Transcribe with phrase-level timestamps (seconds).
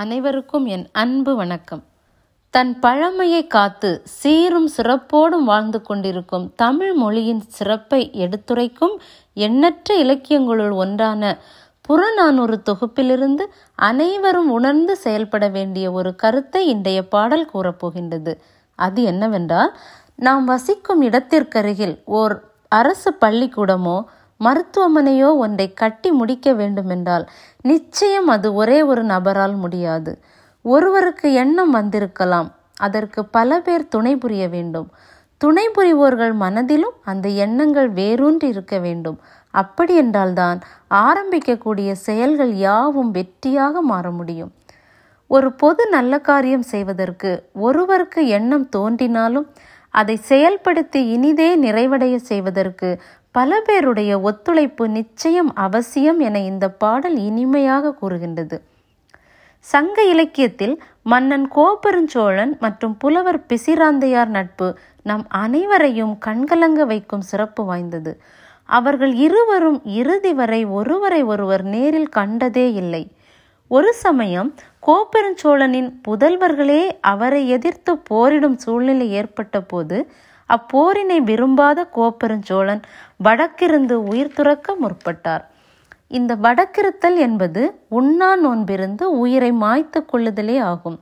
[0.00, 1.82] அனைவருக்கும் என் அன்பு வணக்கம்.
[2.50, 9.00] தன் பழமையை காத்து சீரும் சிறப்போடும் வாழ்ந்து கொண்டிருக்கும் தமிழ் மொழியின் சிறப்பை எடுத்துரைக்கும்
[9.34, 11.38] எண்ணற்ற இலக்கியங்களுள் ஒன்றான
[11.80, 18.34] புறநானூறு தொகுப்பிலிருந்து அனைவரும் உணர்ந்து செயல்பட வேண்டிய ஒரு கருத்தை இன்றைய பாடல் கூறப்போகின்றது.
[18.78, 19.76] அது என்னவென்றால்
[20.16, 24.04] நாம் வசிக்கும் இடத்திற்கருகில் ஓர் அரசு பள்ளிக்கூடமோ
[24.36, 27.26] மருத்துவமனையோ ஒன்றை கட்டி முடிக்க வேண்டுமென்றால்
[27.62, 30.12] நிச்சயம் அது ஒரே ஒரு நபரால் முடியாது.
[30.64, 32.48] ஒருவருக்கு எண்ணம் வந்திருக்கலாம்.
[32.76, 34.88] அதற்கு பல பேர் துணை புரிய வேண்டும்.
[35.36, 39.18] துணை புரிவோர்கள் மனதிலும் அந்த எண்ணங்கள் வேரூன்றி இருக்க வேண்டும்.
[39.50, 40.58] அப்படி என்றால்தான்
[40.90, 44.52] ஆரம்பிக்கக்கூடிய செயல்கள் யாவும் வெற்றியாக மாற முடியும்.
[45.30, 49.46] ஒரு பொது நல்ல காரியம் செய்வதற்கு ஒருவருக்கு எண்ணம் தோன்றினாலும்
[50.00, 52.88] அதை செயல்படுத்தி இனிதே நிறைவடைய செய்வதற்கு
[53.30, 58.56] பல பேருடைய ஒத்துழைப்பு நிச்சயம் அவசியம் என இந்த பாடல் இனிமையாக கூறுகின்றது.
[59.64, 64.68] சங்க இலக்கியத்தில் மன்னன் கோபெருஞ்சோழன் மற்றும் புலவர் பிசிராந்தையார் நட்பு
[65.02, 68.12] நம் அனைவரையும் கண்கலங்க வைக்கும் சிறப்பு வாய்ந்தது.
[68.68, 73.02] அவர்கள் இருவரும் இறுதி வரை ஒருவரை ஒருவர் நேரில் கண்டதே இல்லை.
[73.74, 74.48] ஒரு சமயம்
[74.86, 79.98] கோப்பெருஞ்சோழனின் புதல்வர்களே அவரை எதிர்த்து போரிடும் சூழ்நிலை ஏற்பட்ட போது
[80.50, 82.82] அப்போரினை விரும்பாத கோப்பெருஞ்சோழன்
[83.24, 85.44] வடக்கிருந்து உயிர் துறக்க முற்பட்டார்.
[86.08, 87.62] இந்த வடக்கிருத்தல் என்பது
[87.98, 90.98] உண்ணா நோன்பிருந்து உயிரை மாய்த்து கொள்ளுதலே ஆகும்.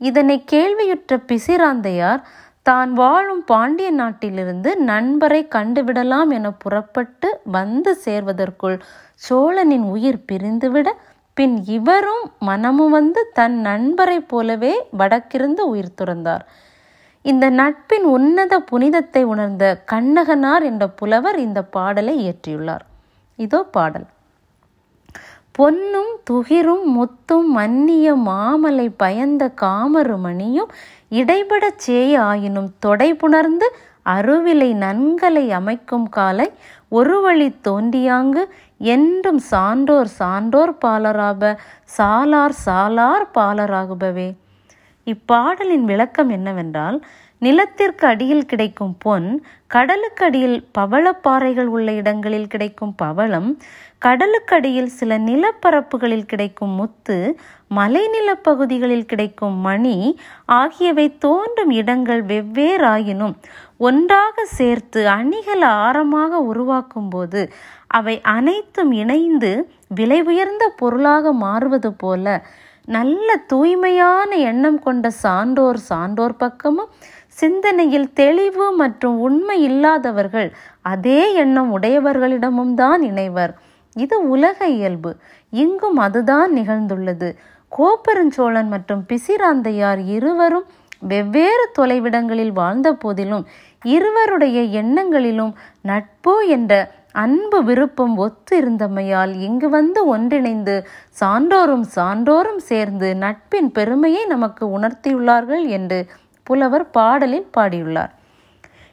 [0.00, 2.22] இதனை கேள்வியுற்ற பிசிராந்தையார்
[2.66, 8.78] தான் வாழும் பாண்டிய நாட்டிலிருந்து நண்பரை கண்டுவிடலாம் என புறப்பட்டு வந்து சேர்வதற்குள்
[9.26, 10.88] சோழனின் உயிர் பிரிந்துவிட
[11.36, 16.44] பின் இவரும் மனமும் வந்து தன் நண்பரை போலவே வடக்கிருந்து உயிர் துறந்தார்.
[17.22, 22.84] இந்த நட்பின் உன்னத புனிதத்தை உணர்ந்த கண்ணகனார் என்ற புலவர் இந்த பாடலை இயற்றியுள்ளார்.
[23.38, 24.06] இதோ பாடல்.
[25.52, 30.70] பொன்னும் துகிரும் முத்தும் மன்னிய மாமலை பயந்த காமருமணியும்
[31.10, 33.66] இடைபடச் சேய ஆயினும் தொடை புணர்ந்து
[34.06, 36.52] அருவிலை நன்கலை அமைக்கும் காலை
[36.88, 38.42] ஒரு வழி தோண்டியாங்கு
[38.84, 41.42] என்றும் சான்றோர் சான்றோர் பாலராப
[41.96, 44.28] சாலார் சாலார் பாலராகுபவே.
[45.06, 46.98] இப்பாடலின் விளக்கம் என்னவென்றால்
[47.42, 49.28] நிலத்திற்கு அடியில் கிடைக்கும் பொன்
[49.66, 53.48] கடலுக்கு அடியில் பவளப்பாறைகள் உள்ள இடங்களில் கிடைக்கும் பவளம்
[54.02, 57.16] கடலுக்கடியில் சில நிலப்பரப்புகளில் கிடைக்கும் முத்து
[57.70, 59.96] மலைநில பகுதிகளில் கிடைக்கும் மணி
[60.54, 63.34] ஆகியவை தோன்றும் இடங்கள் வெவ்வேறாயினும்
[63.80, 67.42] ஒன்றாக சேர்த்து அணிகள் ஆரமாக உருவாக்கும் போது
[67.90, 69.52] அவை அனைத்தும் இணைந்து
[69.94, 72.28] விலை உயர்ந்த பொருளாக மாறுவது போல
[72.84, 76.90] நல்ல தூய்மையான எண்ணம் கொண்ட சான்றோர் சான்றோர் பக்கமும்
[77.28, 80.52] சிந்தனையில் தெளிவு மற்றும் உண்மை இல்லாதவர்கள்
[80.82, 83.54] அதே எண்ணம் உடையவர்களிடமும் தான் இணைவர்.
[83.96, 85.16] இது உலக இயல்பு.
[85.50, 87.36] இங்கும் அதுதான் நிகழ்ந்துள்ளது.
[87.78, 90.64] கோப்பெருஞ்சோழன் மற்றும் பிசிராந்தையார் இருவரும்
[91.00, 93.46] வெவ்வேறு தொலைவிடங்களில் வாழ்ந்த போதிலும்
[93.82, 100.74] இருவருடைய எண்ணங்களிலும் நட்பு என்ற அன்பு விருப்பம் ஒத்து இருந்தமையால் இங்கு வந்து ஒன்றிணைந்து
[101.20, 105.98] சான்றோரும் சான்றோரும் சேர்ந்து நட்பின் பெருமையை நமக்கு உணர்த்தியுள்ளார்கள் என்று
[106.42, 108.12] புலவர் பாடலில் பாடியுள்ளார்.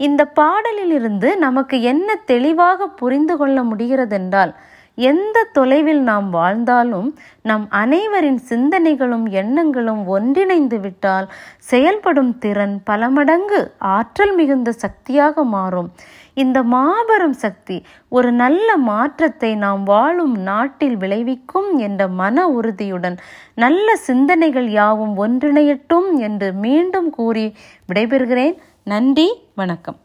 [0.00, 4.52] இந்த பாடலிலிருந்து நமக்கு என்ன தெளிவாக புரிந்து கொள்ள முடிகிறதென்றால்
[4.94, 14.34] எந்த தொலைவில் நாம் வாழ்ந்தாலும் நம் அனைவரின் சிந்தனைகளும் எண்ணங்களும் ஒன்றிணைந்து விட்டால் செயல்படும் திறன் பல மடங்கு ஆற்றல்
[14.34, 15.92] மிகுந்த சக்தியாக மாறும்.
[16.34, 23.18] இந்த மாபெரும் சக்தி ஒரு நல்ல மாற்றத்தை நாம் வாழும் நாட்டில் விளைவிக்கும் என்ற மன உறுதியுடன்
[23.54, 27.56] நல்ல சிந்தனைகள் யாவும் ஒன்றிணையட்டும் என்று மீண்டும் கூறி
[27.92, 28.56] விடைபெறுகிறேன்.
[28.84, 29.98] நன்றி வணக்கம்.